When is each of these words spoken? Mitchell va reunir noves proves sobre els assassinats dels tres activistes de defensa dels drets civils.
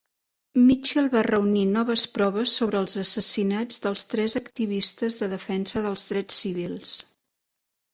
Mitchell 0.69 1.09
va 1.15 1.21
reunir 1.27 1.65
noves 1.73 2.05
proves 2.15 2.55
sobre 2.61 2.81
els 2.85 2.97
assassinats 3.03 3.85
dels 3.87 4.09
tres 4.17 4.41
activistes 4.43 5.23
de 5.25 5.33
defensa 5.39 5.89
dels 5.89 6.13
drets 6.13 6.45
civils. 6.45 7.01